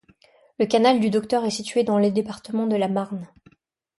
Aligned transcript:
Le 0.57 0.65
canal 0.65 0.99
du 0.99 1.11
Docteur 1.11 1.45
est 1.45 1.51
situé 1.51 1.83
dans 1.83 1.99
le 1.99 2.09
département 2.09 2.65
de 2.65 2.75
la 2.75 2.87
Marne. 2.87 3.27